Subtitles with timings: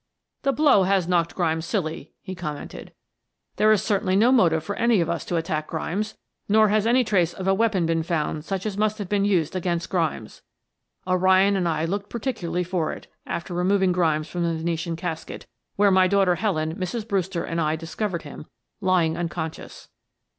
[0.41, 2.91] "The blow has knocked Grimes silly," he commented.
[3.57, 6.17] "There is certainly no motive for any of us to attack Grimes,
[6.49, 9.55] nor has any trace of a weapon been found such as must have been used
[9.55, 10.41] against Grimes.
[11.05, 15.45] O'Ryan and I looked particularly for it, after removing Grimes from the Venetian casket,
[15.75, 17.07] where my daughter Helen, Mrs.
[17.07, 18.47] Brewster and I discovered him
[18.81, 19.89] lying unconscious."